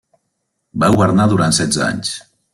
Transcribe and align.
Va 0.83 0.89
governar 0.95 1.29
durant 1.35 1.55
setze 1.61 1.87
anys. 1.91 2.17